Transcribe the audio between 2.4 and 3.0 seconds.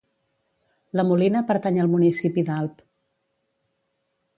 d'Alp.